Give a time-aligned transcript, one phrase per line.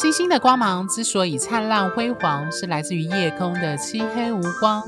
[0.00, 4.80] 星星的光芒之所以灿烂辉煌，是来自于夜空的漆黑无光。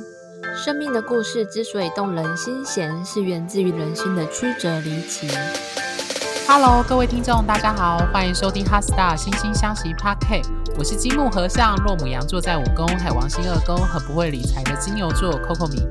[0.54, 5.28] 生命的故事之所以动人心弦，是源自于人心的曲折离奇。
[6.46, 10.44] Hello，各位听众，大家好，欢迎收听《HeartStar 心星相惜 Podcast》。
[10.78, 15.82] 我是金木和尚、落母羊座在五宫，海王星二宫，很不会理财的金牛座 Coco 米。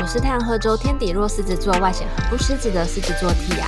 [0.00, 3.66] 我是太阳合周天底落狮子座，外显很不狮子的狮子座 Tia。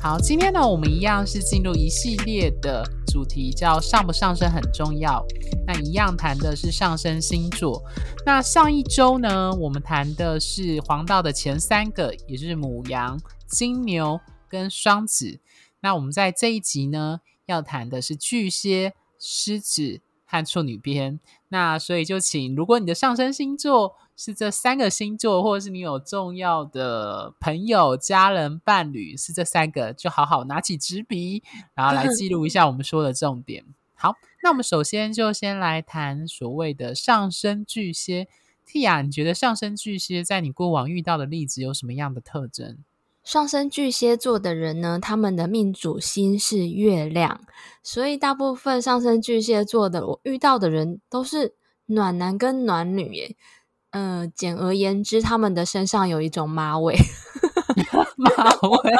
[0.00, 5.24] 好，今天呢，我们一样是进入一系列的主题，叫上不上升很重要。
[5.68, 7.80] 那一样谈的是上升星座。
[8.26, 14.18] 那上一周呢，我们谈的是黄道的前三个，也就是母羊、金牛
[14.48, 15.38] 跟双子。
[15.78, 21.20] 那我们在这一集呢，要谈的是巨蟹、狮子和处女边。
[21.50, 31.42] 那所以就请，如果你的上升星座，是这三个星座，或者是你有重要的朋友、家人、伴侣，是这三个，就好好拿起纸笔，
[31.74, 33.64] 然后来记录一下我们说的重点。
[33.94, 38.28] 好，那我们首先就先来谈所谓的上升巨蟹。
[38.66, 42.78] Tia，你觉得上升巨蟹在你过往遇到的例子有什么样的特征？
[43.22, 47.40] 上升巨蟹座的人呢，他们的命主星是月亮，
[47.82, 51.54] 所以大部分上升巨蟹座的我遇到的人都是
[51.86, 53.36] 暖男跟暖女耶。
[53.94, 56.96] 嗯、呃，简而言之，他们的身上有一种妈味，
[58.16, 58.92] 妈味，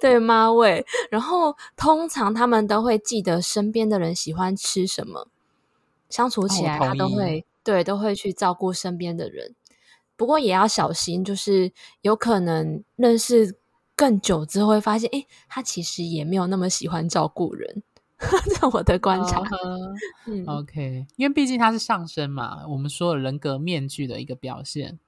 [0.00, 0.86] 对妈味。
[1.10, 5.28] 然后通常他们都会记得身边的人喜欢吃什么，
[6.08, 9.54] 相处起来他都会对都会去照顾身边的人。
[10.16, 11.70] 不过也要小心，就是
[12.00, 13.54] 有可能认识
[13.94, 17.82] 更久之后会发现，诶，他其实也没有那么喜欢照顾人。
[18.60, 19.42] 在我的观察，
[20.26, 24.98] 嗯，OK，因为毕竟它是上升嘛，我们说的人格面具的一个表现。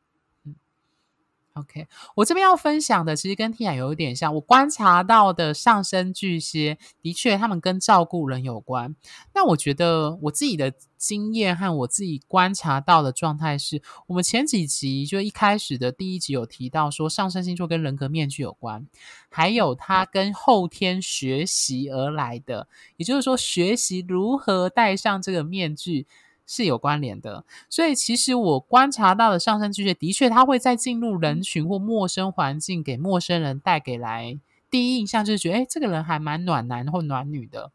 [1.58, 4.34] OK，我这边要分享的其实跟 Tia 有一点像。
[4.34, 8.94] 我观察到的上升巨蟹，的确他们跟照顾人有关。
[9.34, 18.86] 那我觉得我自己的经验和我自己观察到的状态是，我们前几集就一开始的第一集有提到说，上升星座跟人格面具有关，
[19.30, 26.06] 还有它跟后天学习而来的，也就是说，学习如何戴上这个面具。
[26.50, 37.70] 是有关联的，所以其实我观察到的上升巨蟹，的确他会在进入人群或陌生环境，给陌生人带给来第一印象就是觉得，哎，这个人还蛮暖男或暖女的。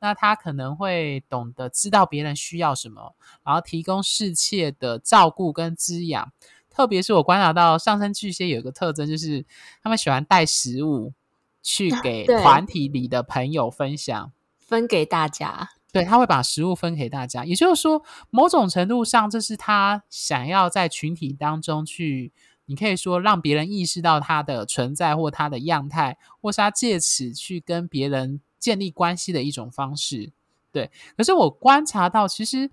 [0.00, 6.30] 那他可能会懂得知道别人需要什么，然后提供适切的照顾跟滋养。
[6.70, 9.44] 特别是我观察到上升巨蟹有一个特征，就是
[9.82, 11.14] 他们喜欢带食物
[11.62, 15.70] 去给团体里的朋友分享，分给大家。
[15.98, 22.32] 对，他会把食物分给大家，也就是说，某种程度上，这是他想要在群体当中去，
[22.66, 30.30] 你可以说让别人意识到他的存在或他的样态，或是他借此去跟别人建立关系的一种方式。
[30.70, 32.70] 对，可是我观察到，其实。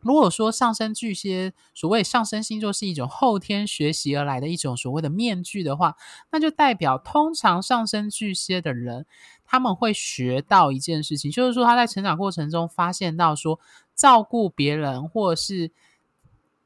[0.00, 5.96] 如果说上升巨蟹，所谓上升星座是一种后天学习而来的一种所谓的面具的话，
[6.30, 9.06] 那就代表通常上升巨蟹的人，
[9.54, 13.60] 他们会学到一件事情，就是说他在成长过程中发现到说，
[13.94, 15.70] 照顾别人或者是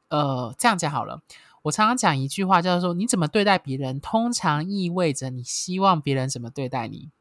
[0.07, 1.21] 呃这样讲好了，
[1.61, 7.11] 我常常讲一句话，叫做你怎么对待别人，通常意味着你希望别人怎么对待你。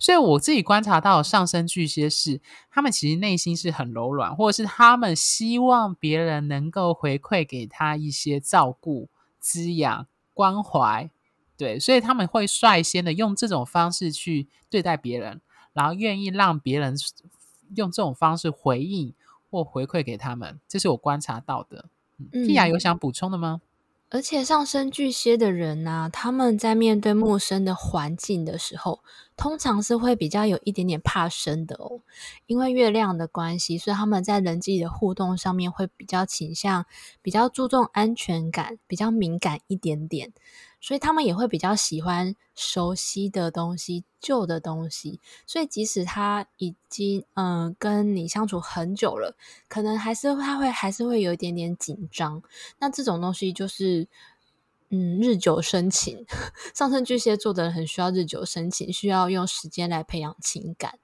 [0.00, 2.40] 所以我自己观察到上升巨蟹是，
[2.70, 11.10] 他们其实内心是很柔软，或者是他们希望别人能够回馈给他一些照顾、滋养、关怀，
[11.58, 15.40] 对，所以他们会率先的用这种方式去对待别人，
[15.72, 16.94] 然后愿意让别人
[17.74, 19.12] 用这种方式回应
[19.50, 21.86] 或回馈给他们，这是我观察到的。
[22.16, 23.60] 嗯，Tia 有想补充的吗？
[24.10, 29.02] 而且上升巨蟹的人呢、啊，他们在面对陌生的环境的时候，
[29.38, 32.02] 通常是会比较有一点点怕生的哦。
[32.46, 36.84] 因为月亮的关系，所以他们在人际的互动上面会比较倾向，
[37.22, 40.34] 比较注重安全感，比较敏感一点点。
[40.80, 45.20] 所以他们也会比较喜欢熟悉的东西、旧的东西。
[45.44, 49.36] 所以即使他已经嗯、跟你相处很久了，
[49.68, 52.42] 可能还是他会还是会有一点点紧张。
[52.78, 54.06] 那这种东西就是
[54.90, 56.24] 嗯日久生情。
[56.74, 60.98] 上升巨蟹座的人很需要日久生情，需要用时间来培养情感。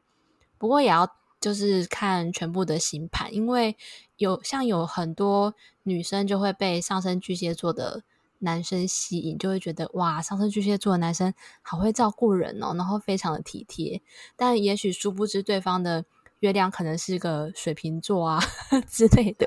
[0.58, 1.08] 不过也要
[1.40, 3.76] 就是看全部的星盘，因为
[4.16, 8.02] 有像有很多女生就会被上升巨蟹座的。
[8.40, 11.32] 男生吸引就会觉得哇，上升巨蟹座的男生
[11.62, 14.02] 好会照顾人哦，然后非常的体贴。
[14.36, 16.04] 但也许殊不知对方的
[16.40, 18.40] 月亮可能是个水瓶座啊
[18.88, 19.46] 之类的。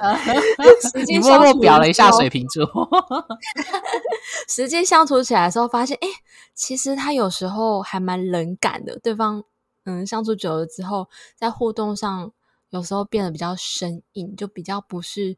[1.07, 2.66] 你默默表了一下水瓶座，
[4.48, 6.07] 实际相处起来的时候发现，哎，
[6.54, 8.98] 其实他有时候还蛮冷感的。
[9.00, 9.44] 对方
[9.86, 12.31] 嗯，相处久了之后，在互动上
[12.69, 15.38] 有时候变得比较生硬，就比较不是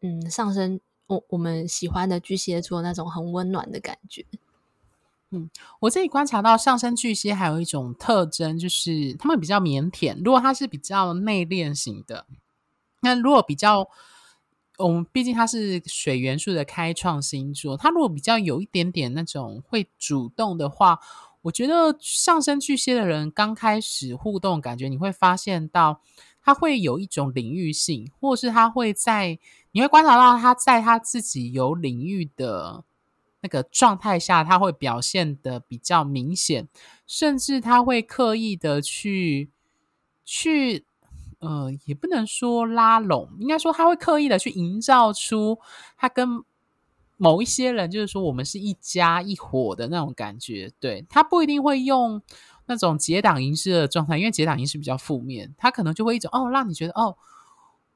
[0.00, 4.24] 嗯上升我我们喜欢的巨蟹座那种很温暖的感觉。
[5.34, 5.50] 嗯，
[5.80, 10.16] 我这里观察到上升巨蟹还有一种特征，就是他们比较腼腆。
[10.24, 12.26] 如果他是比较内敛型的，
[13.00, 13.88] 那如果比较，
[14.78, 21.00] 我们毕竟他是水元素的开创星座，他如果比较有一点点那种会主动的话。
[21.44, 26.00] 我觉得上升巨蟹的人刚开始互动，感觉你会发现到
[26.42, 29.38] 他会有一种领域性，或是他会在
[29.72, 32.82] 你会观察到他在他自己有领域的
[33.44, 36.66] 那个状态下，他会表现得比较明显，
[37.06, 39.50] 甚至他会刻意的去
[40.24, 40.86] 去
[41.40, 45.60] 呃，也不能说拉拢，应该说他会刻意的去营造出
[45.96, 46.42] 他跟。
[47.16, 52.20] 某一些人就是说，我们是一家一伙的那种感觉，对，他不一定会用
[52.66, 57.16] 那种结党营私的状态，因为结党营私比较负面，他可能就会一种哦，让你觉得哦。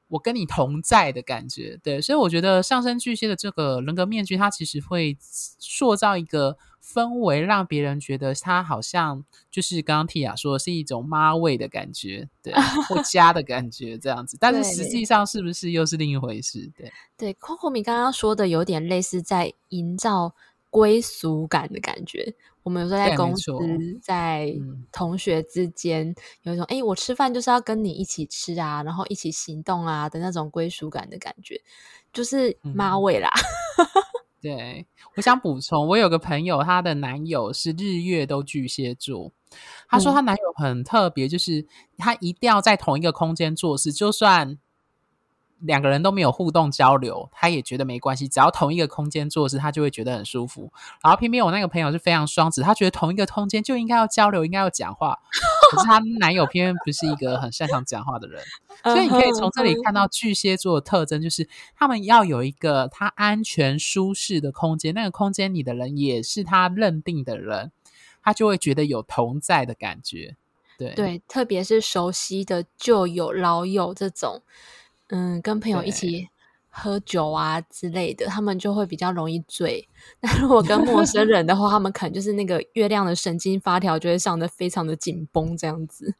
[0.09, 12.53] 我跟你同在的感觉，对，所以我觉得上升巨蟹的这个人格面具，它其实会塑造一个氛围，让别人觉得他好像就是刚刚 Tia 说的是一种妈味的感觉，对，
[12.89, 14.37] 或家的感觉这样子。
[14.39, 16.71] 但是实际上是不是又是另一回事？
[16.75, 20.33] 对，对，Coco 米刚刚说的有点类似在营造
[20.69, 22.35] 归属感的感觉。
[22.63, 23.51] 我们有时候在公司、
[24.01, 24.53] 在
[24.91, 26.13] 同学之间，
[26.43, 31.59] 有一种“哎、欸，我吃饭就是要跟你一起吃啊，然后一起行动啊”的那种归属感的感觉，
[32.13, 33.29] 就是妈味啦。
[33.77, 33.87] 嗯、
[34.41, 34.85] 对，
[35.15, 39.31] 我想补充，我有个朋友，她的男友是日月都巨蟹座，
[39.87, 41.65] 她说她男友很特别，就是
[41.97, 44.59] 他一定要在同一个空间做事，就算。
[45.61, 50.71] 两个人都没有互动交流，他也觉得没关系，只要同一个空间做事，他就会觉得很舒服。
[51.03, 55.19] 然后偏偏我那个朋友是非常双子，他觉得同一个空间就应该要交流，应该要讲话。
[55.71, 58.41] 可是她男友偏偏不是一个很擅长讲话的人，
[58.83, 67.71] 所以你可以从这里看到巨蟹座的特征，就是他们要有一个他安全舒适的空间，那个空间里的人也是他认定的人，
[68.23, 70.35] 他就会觉得有同在的感觉。
[70.77, 74.41] 对对，特别是熟悉的旧友、老友这种。
[75.09, 76.29] 嗯，跟朋友一起
[76.69, 79.87] 喝酒啊之类的，他们就会比较容易醉。
[80.21, 86.15] 那如果跟陌生人的话，他们可能就是那个月亮的神经发条就会上得非常的紧绷，这样子。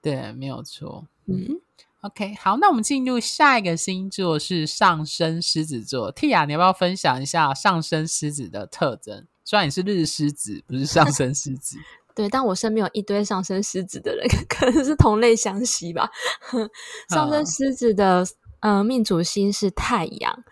[0.00, 1.06] 对，没有错。
[1.26, 1.60] 嗯
[2.00, 6.12] ，OK，好，那我们进入下一个星座是上升狮子座。
[6.12, 9.26] Tia，你要不要分享一下上升狮子的特征？
[9.44, 11.76] 虽然你是日狮子，不是上升狮子。
[12.14, 16.10] 对，但我身边有一堆上升狮子的人， 可能是同类相吸吧。
[17.08, 18.26] 上升狮子的
[18.60, 20.44] 呃命主星是太阳，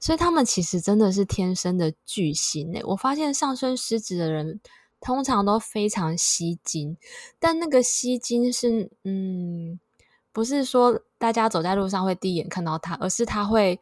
[0.00, 2.82] 所以他们其实真的是天生的巨星诶。
[2.84, 4.60] 我发现上升狮子的人
[5.00, 6.96] 通常都非常吸睛，
[7.38, 9.78] 但那个吸睛是嗯，
[10.32, 13.78] 不是说大家走在路上会第一眼看到他，而是他会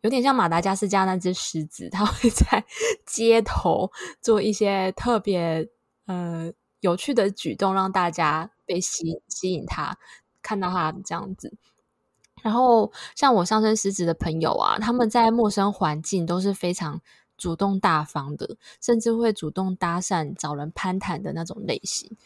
[0.00, 2.64] 有点像马达加斯加那只狮子，他会在
[3.06, 3.90] 街头
[4.20, 5.68] 做一些特别
[6.06, 6.52] 呃。
[6.82, 9.96] 有趣的举动让大家被吸吸引他，
[10.42, 11.54] 看到他这样子。
[12.42, 17.00] 然后像我上升狮子的朋友啊，他们在陌生环境都是非常
[17.38, 22.16] 主动大方的，甚至会主动搭讪、找人攀谈的那种类型。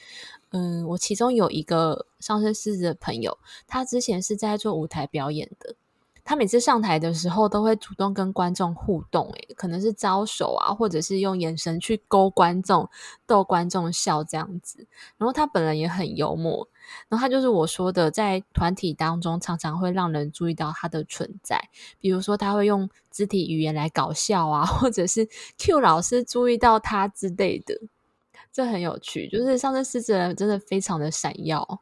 [0.51, 5.77] 嗯，我其中有一个上升狮子的朋友，他之前是在做舞台表演的。
[6.27, 12.91] 他每次上台的时候都会主动跟观众互动，诶，可能是招手啊，或者是用眼神去勾观众，
[13.27, 14.89] 逗观众笑这样子。
[15.19, 16.69] 然后他本人也很幽默，
[17.09, 25.29] 然后他就是我说的，在团体当中常常会让人注意到他的存在，比如说他会用肢体语言来搞笑啊，或者是
[25.59, 27.81] Q 老师注意到他之类的，
[28.53, 29.29] 这很有趣。
[29.29, 31.81] 就是上升狮子人真的非常的闪耀，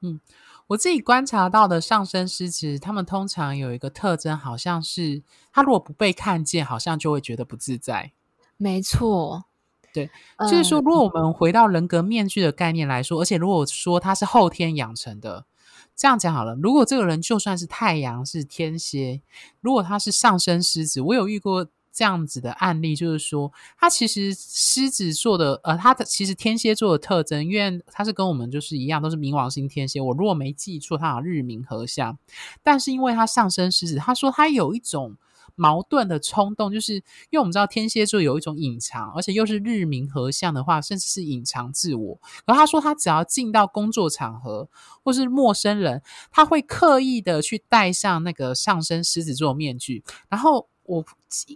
[0.00, 0.20] 嗯。
[0.68, 8.12] 我自己观察到的上升狮子，他们通常有一个特征，好像是他如果不被看见，好像就会觉得不自在。
[8.56, 9.44] 没错，
[9.92, 15.46] 对，就是说，如果我们回到人格面具的概念来说，而且如果说他是后天养成的，
[15.94, 19.22] 这样讲好了，如果这个人就算是太阳是天蝎，
[19.60, 21.68] 如果他是上升狮子，我有遇过。
[21.96, 29.98] 这样子的案例就是说，他其实狮子座的，呃，他的其实天蝎座的特征，因为他是跟我们就是一样，都是冥王星天蝎。
[29.98, 32.18] 我如果没记错，他好像日冥合相，
[32.62, 35.16] 但是因为他上升狮子，他说他有一种
[35.54, 42.20] 矛盾的冲动，就是因为我们知道天蝎座有一种隐藏，而且又是日冥合相的话，甚至是隐藏自我。
[42.44, 44.68] 而他说他只要进到工作场合
[45.02, 50.68] 或是陌生人，他会刻意的去戴上那个上升狮子座面具，然后。
[50.86, 51.04] 我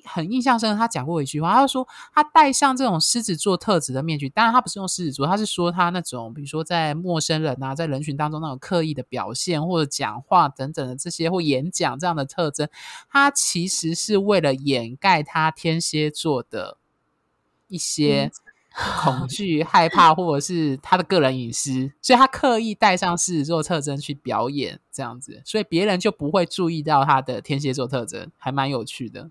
[0.05, 12.69] 很印象深刻，他讲过一句话，他说他戴上这种狮子座特质的面具，当然他不是用狮子座，他是说他那种，比如说在陌生人啊，在人群当中那种刻意的表现或者讲话等等的这些或演讲这样的特征，
[13.09, 16.77] 他其实是为了掩盖他天蝎座的
[17.69, 18.33] 一些
[18.75, 29.31] 恐惧、害怕，或者是他的个人隐私，所以他刻意带上狮子座特征去表演这样子，所以别人就不会注意到他的天蝎座特征，还蛮有趣的。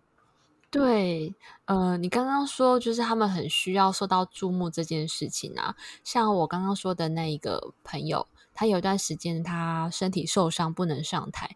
[0.72, 1.34] 对，
[1.66, 11.56] 呃，你刚刚说就是他们很需要受到注目这件事情啊，像我刚刚说的那一个朋友，他有一段时间他身体受伤不能上台，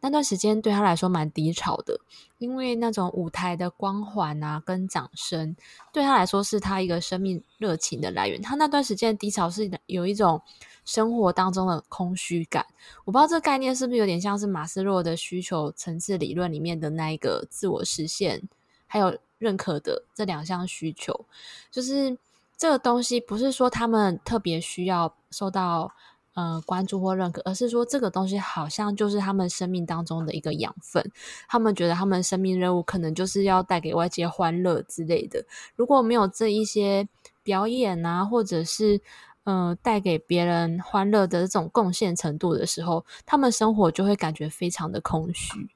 [0.00, 1.98] 那段时间对他来说蛮低潮的，
[2.38, 5.56] 因为那种舞台的光环啊跟掌声，
[5.92, 10.40] 对他来说是他一个生命热情的来源，他那段时间低潮是有一种。
[10.86, 12.64] 生活当中的空虚感，
[13.04, 18.40] 我不知道这个概念是不是有点像是马斯洛的需求层次理论里面的那一个自我实现，
[18.86, 21.26] 还有认可的这两项需求。
[21.72, 22.16] 就是
[22.56, 25.92] 这个东西不是说他们特别需要受到
[26.36, 31.10] 呃关注或认可，而是说这个东西好像就是他们生命当中的一个养分。
[31.48, 35.44] 他们觉得他们生命任务可能就是要带给外界欢乐之类的。
[35.74, 37.08] 如果没有这一些
[37.42, 39.00] 表演啊，或者是
[39.48, 45.70] 嗯、带给别人欢乐的这种贡献程度的时候，他们生活就会感觉非常的空虚。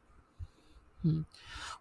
[1.02, 1.24] 嗯，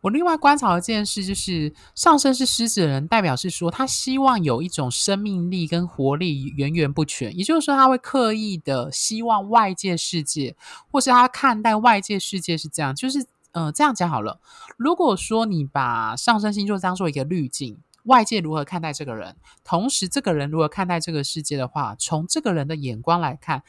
[0.02, 10.56] 我另外观察一件事，就是上升是狮子的人，代表是说他希望有一种生命力跟活力源源不绝，也就是说他会刻意的希望外界世界，
[10.92, 14.40] 或是他看待外界世界是这样，就是呃这样讲好了。
[14.78, 17.80] 如果说你把上升星座当做一个滤镜。
[18.06, 23.62] 外界如何看待这个人，同时这个人如何看待这个世界的话，从这个人的眼光来看，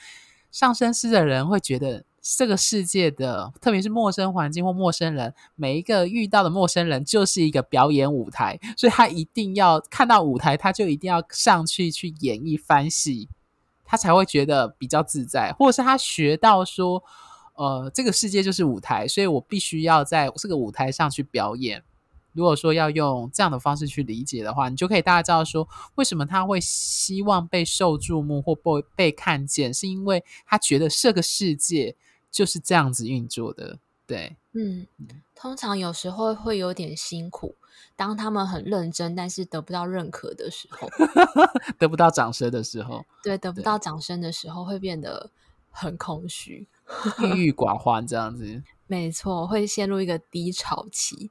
[0.52, 2.04] 上升狮的人会觉得
[2.36, 13.28] 这个世界的，特别是陌生环境或陌生人，每一个遇到的陌生人就是一个表演舞台，所以他一定要看到舞台，他就一定要上去去演一番戏，
[13.84, 17.02] 他才会觉得比较自在，或者是他学到说，
[17.54, 21.82] 呃，这个世界就是舞台，所以我必须要在这个舞台上去表演。
[22.32, 31.96] 如果说要用这样的方式去理解的话，你就可以大概知道说，为什么他会希望被受注目或被被看见，是因为他觉得这个世界
[32.30, 33.78] 就是这样子运作的。
[34.06, 34.86] 对，嗯，
[35.36, 37.54] 通常有时候会有点辛苦，
[37.94, 40.88] 当他们很认真，但是得不到认可的时候，
[41.78, 45.30] 得不到掌声的时候，对，得不到掌声的时候会变得
[45.70, 46.66] 很空虚、
[47.20, 48.62] 郁郁寡欢这样子。
[48.88, 51.30] 没错，会陷入一个低潮期。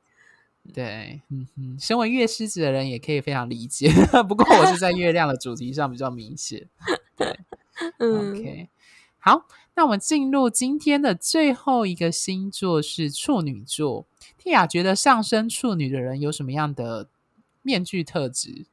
[0.74, 3.92] 对，嗯哼，身为月狮子的人也可以非常理解。
[4.30, 6.70] 不过我是在月亮的主题上比较明显。
[7.18, 7.38] 对，
[7.98, 8.70] 嗯，OK，
[9.18, 9.46] 好，
[9.80, 14.06] 那我们进入今天的最后一个星座是处女座。
[14.38, 17.08] 蒂亚觉得上升处女的人有什么样的
[17.62, 18.66] 面具特质？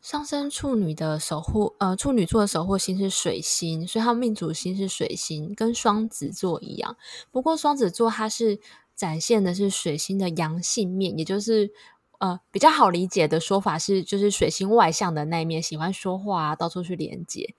[0.00, 6.96] 上升处女的守护，呃，处女座的守护星是水星，所以他命主星是水星，跟双子座一样。
[7.32, 8.60] 不过双子座它是。
[8.94, 11.72] 展现的是水星的阳性面，也就是
[12.18, 17.54] 呃比较好理解的说法是，就是水星外向的那一面，喜欢说话啊，到处去连接。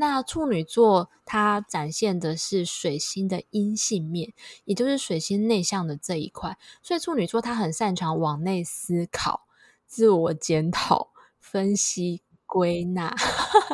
[0.00, 4.32] 那处女座它展现的是水星的阴性面，
[4.64, 6.56] 也就是水星内向的这一块。
[6.82, 9.46] 所以处女座它很擅长往内思考、
[9.86, 13.14] 自我检讨、分析、归纳。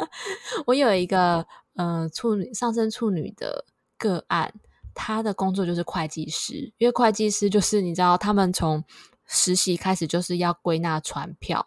[0.66, 3.64] 我有一个呃处女上升处女的
[3.96, 4.52] 个案。
[4.96, 8.84] 他的工作就是会计师，因为会计师就是你知道，他们从
[9.26, 11.66] 实习开始就是要归纳传票、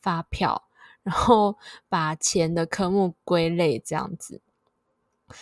[0.00, 0.67] 发票，
[1.08, 1.56] 然后
[1.88, 4.42] 把钱的科目归类这样子。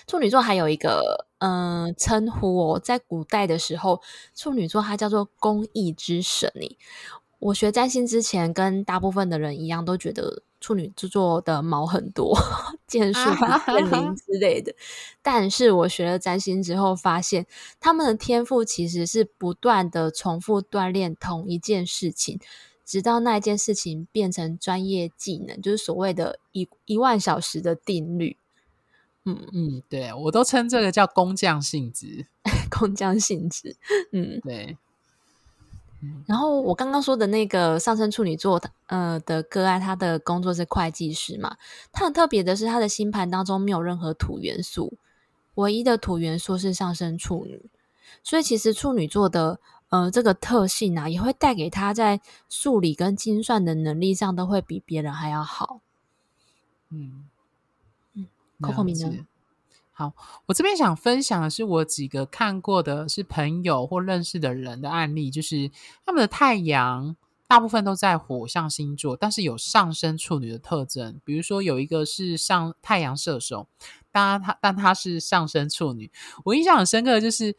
[0.06, 4.00] 处女座还有一个嗯、呃、称呼哦，在古代的时候，
[4.34, 6.50] 处女座它叫做公益之神。
[7.38, 10.42] 我学占星之前，跟大部分的人一样，都觉得。
[10.58, 12.36] 处女座的毛很多，
[12.88, 13.20] 剑术、
[13.68, 14.74] 剑灵之类的。
[15.22, 17.46] 但是我学了占星之后，发现
[17.78, 22.40] 他们的天赋其实是不断的重复锻炼同一件事情，
[22.86, 28.38] 直到那一件事情变成专业技能，就是所谓的一一万小时的定律。
[29.24, 32.26] 嗯嗯，对，我都称这个叫工匠性质，
[32.70, 33.76] 工匠性质。
[34.12, 34.78] 嗯，对。
[36.26, 41.56] 然后我刚刚说的那个上升处女座的呃的个案，他的工作是会计师嘛。
[41.90, 44.96] 他很特别的是，他的星盘当中没有任何土元素，
[45.54, 47.68] 唯一的土元素是上升处女。
[48.22, 55.80] 所以其实处女座的呃这个特性啊，也会带给他在数理跟精算的能力上都会比别人还要好。
[56.90, 57.28] 嗯
[58.14, 58.26] 嗯
[58.60, 59.26] ，Coco 明呢？
[59.92, 60.12] 好，
[60.44, 65.70] 我这边想分享的是我几个看过的是朋友或认识的人的案例，就是
[66.04, 67.16] 他们的太阳
[67.46, 71.18] 大部分都在火象星座，但是有上升处女的特征。
[71.24, 73.68] 比如说有一个是上太阳射手，
[74.12, 76.10] 当然他但他是上升处女。
[76.44, 77.56] 我印象很深刻的就是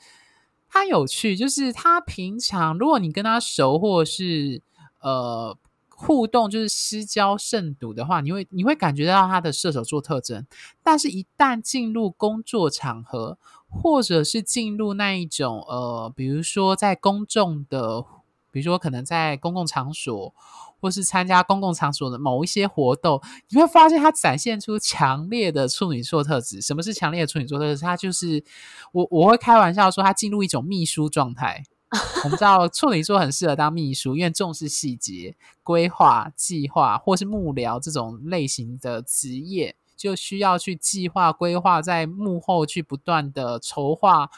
[0.77, 4.61] 他有趣，就是他平常如果你跟他熟，或是
[5.01, 5.57] 呃。
[5.99, 10.45] 互动就是私交甚笃的话，你会你会感觉到他的射手座特征，
[10.83, 18.05] 但是，一旦进入工作场合，或者是进入那一种呃，比如说在公众的，
[18.51, 20.33] 比如说可能在公共场所，
[20.79, 26.61] 或是参加公共场所的某一些活动，你会发现他展现出强烈的处女座特质。
[26.61, 27.81] 什么是强烈的处女座特质？
[27.81, 28.43] 他就是
[28.91, 31.63] 我我会开玩笑说，他进入一种秘书状态。
[32.23, 44.29] 我们知道处女座很适合当秘书，因为重视细节、规划、计划，或是幕僚这种类型的职业，就需要去计划、规划，在幕后去不断的筹划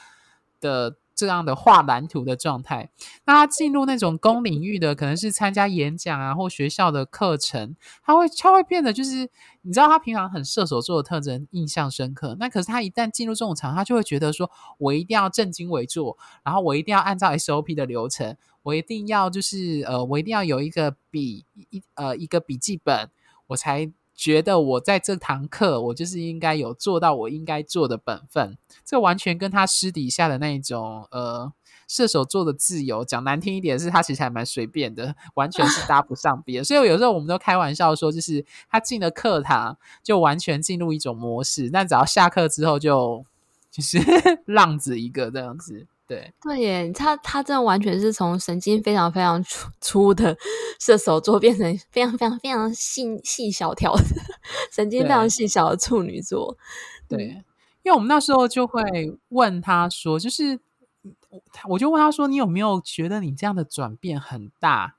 [0.62, 0.98] 的。
[1.20, 2.90] 这样的画蓝图的状态，
[3.26, 9.30] 那他进入那种公领域的，可能是参加演讲啊，或学校的课程，他会他会变得就是，
[9.64, 12.38] 你知道他平常很射手座的特征，印象深刻。
[12.40, 23.10] 那可是他一旦进入这种场，他就会觉得说，我一定要正襟危坐，然后我一定要按照 SOP 的流程，我一定要就是呃，我一定要有一个笔一呃一个笔记本，
[23.48, 23.92] 我才。
[24.20, 28.58] 觉得我在这堂课，我就是应该有做到我应该做的本分。
[28.84, 31.54] 这完全跟他私底下的那种呃
[31.88, 36.62] 射手座的自由，讲难听一点是，他其实还蛮随便的，完全是搭不上边。
[36.66, 43.24] 所以有时候我们都开玩笑说，就是他进了课堂就完全进入一种模式，但只要下课之后就
[43.72, 44.00] 就是
[44.46, 45.88] 浪子一个这样子。
[46.10, 50.36] 对对耶，他他真的完全是从神经非常非常粗粗的
[50.80, 54.04] 射手座变成非常非常非常细细小条的
[54.72, 56.58] 神经非常细小的处女座。
[57.08, 57.26] 对，
[57.84, 58.82] 因为我们那时候就会
[59.28, 60.60] 问他说，就是
[61.68, 64.96] 我就问他说，你有没有觉得你这样的转变很大？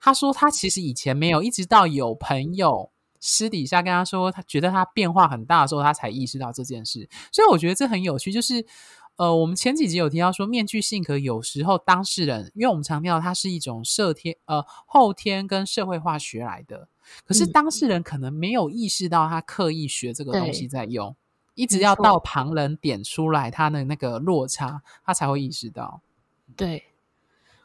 [0.00, 7.08] 他说他其实以前没有，一直到有朋友私底下跟他说，他觉得他变化很大的时候，他才意识到这件事。
[7.32, 8.64] 所以我觉得这很有趣，就是。
[9.16, 16.88] 呃，我们前几集有提到说，面具性格有时候当事人，因为我们强调它是一种社天呃后天跟社会化学来的，
[17.24, 21.14] 可是当事人可能没有意识到他刻意学这个东西在用，
[21.54, 26.00] 一直要到旁人点出来他的那个落差，他才会意识到。
[26.56, 26.86] 对，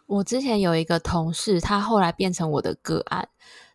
[0.06, 3.28] 我之前有一个同事，他后来变成我的个案，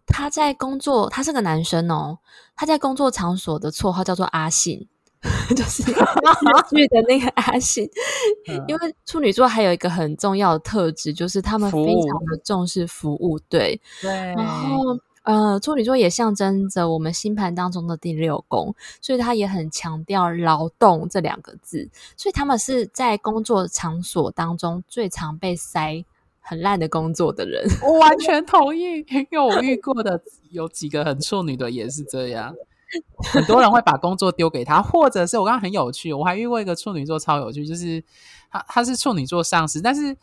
[0.07, 2.21] 他在工作，他是个男生哦，
[2.55, 4.87] 他在工作场所的绰号叫做阿信。
[5.57, 7.89] 就是剧的那个阿信，
[8.69, 14.11] 因为处女座还有一个很重要的特质，就是他们非常的重视服务，对对。
[14.11, 26.05] 然后呃，处女座也象征着我们星盘当中的第六宫，所以他也很强调劳动这两个字，所以他们是在工作场所当中最常被塞
[26.41, 27.67] 很烂的工作的人。
[27.83, 28.97] 我完全同意，
[29.33, 32.55] 因为我遇过的有几个很处女的也是这样。
[33.33, 38.03] 很多人会把工作丢给他，或者是我刚刚很有趣，我还遇过一个处女座超有趣，就是
[38.51, 40.17] 他他是处女座上司，但是。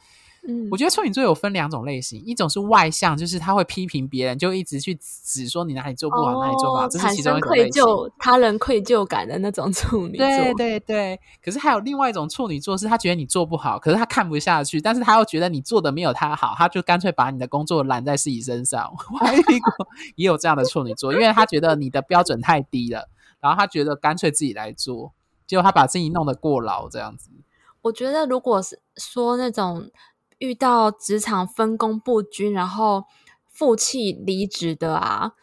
[0.48, 7.84] 嗯，我觉得处女座有分两种类型，一种是外向，就是他会批评别人，就一直去指说你哪里做不好，哦、哪里做不好，这是其中一种类型。
[7.84, 10.26] 愧疚，他人愧疚感的那种处女座。
[10.26, 18.92] 对对对，可是还有另外一种处女座，是他觉得你做不好，可是他看不下去，但是他又觉得你做的没有他好，他就干脆把你的工作揽在自己身上。
[19.14, 23.08] 我还遇过也有这样的处女座，因为他觉得你的标准太低了，
[23.40, 25.14] 然后他觉得干脆自己来做，
[25.46, 27.30] 结果他把自己弄得过劳这样子。
[27.84, 29.92] 我觉得如果是说那种。
[30.42, 33.06] 遇到职场分工不均，然后
[33.48, 35.34] 负气离职的啊，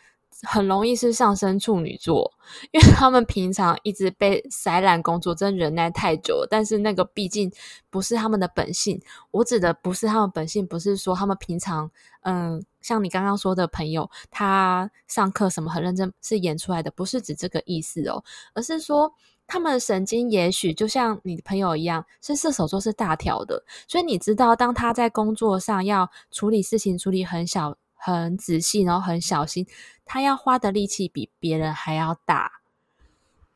[0.42, 2.32] 很容易是上升处女座，
[2.72, 6.44] 因为他们平常一直被塞懒工作，真忍耐太久。
[6.50, 7.48] 但是那个毕竟
[7.90, 11.88] 不是他们的本性，我指的不是他们本性，不是说他们平常，
[12.22, 19.14] 嗯，像你刚刚说的朋友，他上课什么很认真，是演出来的，不是指这个意思哦，而是说。
[19.48, 29.66] 他们的神经也许就像你的朋友一样，是射手座是大条的，所以你知道，当他在工作上要处理事情，处理很小、很仔细，然后很小心，
[30.04, 32.60] 他要花的力气比别人还要大，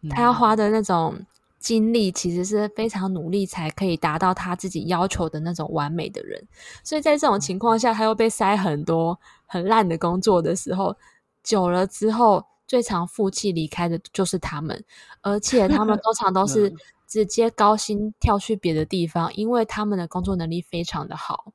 [0.09, 1.27] 他要花的那种
[1.59, 6.43] 精力其实是非常努力才可以达到他自己要求的那种完美的人，
[6.83, 10.97] 所以在这种情况下，他又被塞很多很烂的工作的时候，
[11.43, 12.47] 久了之后。
[12.73, 14.83] 最常负气离开的就是他们，
[15.21, 16.75] 而且他们通常都是
[17.07, 21.53] 直接高薪跳去别的地方，因为他们的工作能力非常的好。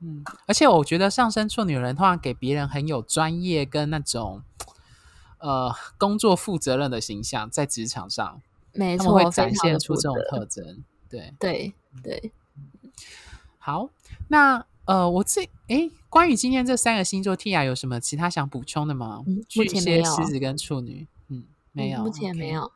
[0.00, 4.42] 嗯，而且我觉得上升处女人通常给别人很有专业跟那种
[5.38, 8.42] 呃工作负责任的形象，在职场上，
[8.72, 10.82] 没错，会展现出这种特征。
[11.08, 12.32] 对对对，
[13.58, 13.90] 好，
[14.26, 19.22] 那呃，我自诶，关于今天这三个星座，Tia 有什么其他想补充的吗？
[19.26, 20.04] 嗯、目前没有。
[20.04, 22.62] 狮子跟处女，嗯，没有，目前没有。
[22.62, 22.70] Okay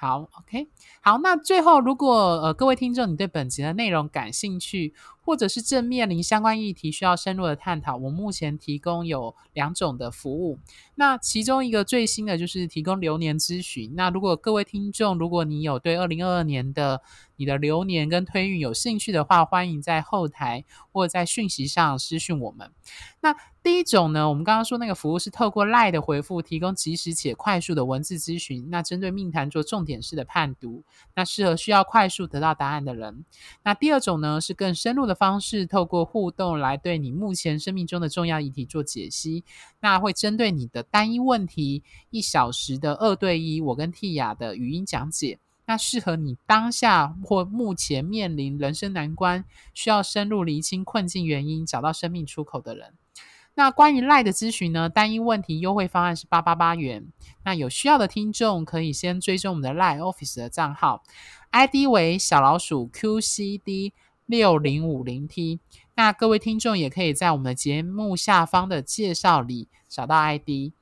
[0.00, 0.66] 好，OK，
[1.02, 10.58] 好，那最后，如果呃各位听众你对本集的内容感兴趣，或者是正面临相关议题需要深入的探讨，我目前提供有两种的服务。
[10.94, 13.92] 那其中一个最新的就是提供流年咨询。
[13.94, 17.02] 那如果各位听众，如果你有对二零二二年的
[17.36, 22.70] 你的流年跟推运有兴趣的话，欢迎在后台或者在讯息上私讯我们。
[23.20, 28.70] 那第一种呢，我们刚刚说那个服务是透过 lie 的回复，提供及时且快速的文字咨询。
[28.70, 30.82] 那针对命盘做重点式的判读，
[31.14, 33.22] 那适合需要快速得到答案的人。
[33.62, 39.44] 那第二种呢，是更深入的方式，透过互动来对你目前生命中的重要议题做解析。
[39.80, 45.38] 那会针对你的单一问题，一小时的二对一，我跟 Tia 的语音讲解。
[45.66, 49.44] 那适合你当下或目前面临人生难关，
[49.74, 52.94] 需要深入厘清困境原因，找到生命出口的人。
[53.60, 54.88] 那关于 lie 的咨询呢？
[54.88, 57.06] 单一问题优惠方案是八八八元。
[57.44, 61.02] 那有需要的听众可以先追踪我们的 lie Office 的账号
[61.50, 63.92] ，ID 为小老鼠 QCD
[64.24, 65.60] 六零五零 T。
[65.94, 70.72] 那各位听众也可以在我们的节目下方的介绍里找到 ID。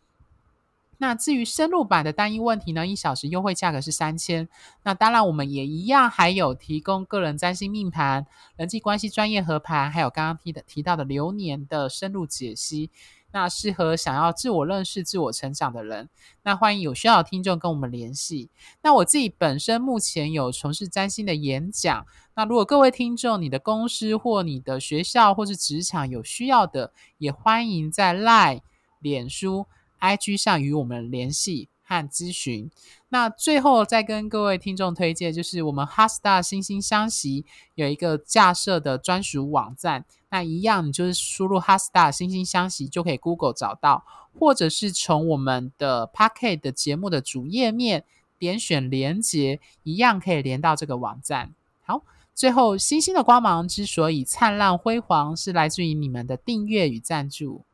[0.99, 4.49] 那至于深入版的单一问题呢，一小时优惠价格是三千。
[4.83, 12.91] 那当然，我们也一样还有提供个人占星命盘、人际关系专业合盘，还有刚刚提的提到的流年的深入解析。
[13.31, 16.09] 那适合想要自我认识、自我成长的人。
[16.43, 18.49] 那欢迎有需要的听众跟我们联系。
[18.83, 22.07] 那我自己本身目前有从事占星的演讲。
[22.35, 28.63] 那如果各位听众，你的公司或你的学校或是职场有需要的，也欢迎在 LINE、
[28.99, 29.67] 脸书。
[30.01, 32.71] IG 上与我们联系和咨询。
[33.09, 40.05] 那最后再跟各位听众推荐，就是我们 HeartStar 心星相惜有一个架设的专属网站。
[40.31, 44.05] 那一样，你就是输入 HeartStar 心星相惜就可以 Google 找到，
[44.39, 48.05] 或者是从我们的 Podcast 的节目的主页面
[48.39, 51.55] 点选连接，一样可以连到这个网站。
[51.81, 52.03] 好，
[52.35, 57.65] 最后星星的光芒之所以灿烂辉煌，是来自于你们的订阅与赞助。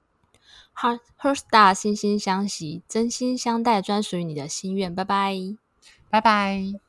[0.77, 4.95] Her her star 心心相惜，真心相待，专属于你的心愿。
[4.95, 5.37] 拜拜，
[6.11, 6.84] 拜拜。